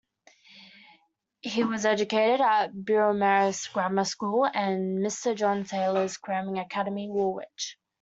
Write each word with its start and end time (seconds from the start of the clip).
He 1.41 1.63
was 1.63 1.85
educated 1.85 2.41
at 2.41 2.73
Beaumaris 2.73 3.67
Grammar 3.71 4.03
School 4.05 4.47
and 4.51 4.97
Mr 4.97 5.35
John 5.35 5.63
Taylor's 5.63 6.17
Cramming 6.17 6.57
Academy, 6.57 7.07
Woolwich. 7.07 7.77